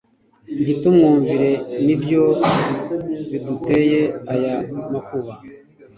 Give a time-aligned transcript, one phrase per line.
[0.63, 1.49] ntitumwumvire
[1.85, 2.23] ni byo
[3.29, 4.01] biduteye
[4.33, 4.55] aya
[4.91, 5.33] makuba